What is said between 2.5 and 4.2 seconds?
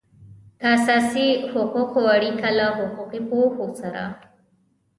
له حقوقي پوهو سره